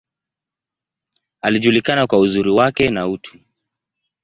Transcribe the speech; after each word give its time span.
Alijulikana 1.41 2.07
kwa 2.07 2.19
uzuri 2.19 2.51
wake, 2.51 2.89
na 2.89 3.07
utu. 3.07 3.37